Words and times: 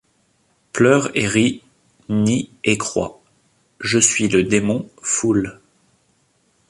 Pleure 0.73 1.11
et 1.13 1.27
rit, 1.27 1.61
nie 2.09 2.49
et 2.63 2.75
croit; 2.75 3.21
je 3.79 3.99
suis 3.99 4.27
le 4.29 4.41
démon 4.41 4.89
Foule. 5.03 5.59